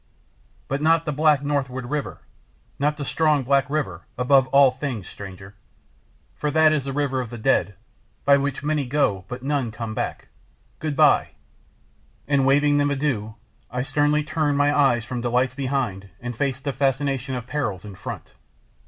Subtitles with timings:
[0.67, 2.21] But not the black northward river!
[2.79, 5.53] Not the strong, black river, above all things, stranger!
[6.33, 7.75] For that is the River of the Dead,
[8.25, 10.29] by which many go but none come back.
[10.79, 11.33] Goodbye!"
[12.27, 13.35] And waving them adieu,
[13.69, 17.93] I sternly turned my eyes from delights behind and faced the fascination of perils in
[17.93, 18.33] front.